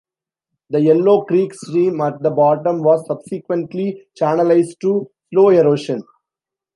The 0.71 0.81
Yellow 0.81 1.25
Creek 1.25 1.53
stream 1.53 2.01
at 2.01 2.23
the 2.23 2.31
bottom 2.31 2.81
was 2.81 3.05
subsequently 3.05 4.07
channelized 4.19 4.79
to 4.79 5.07
slow 5.31 5.49
erosion. 5.49 6.01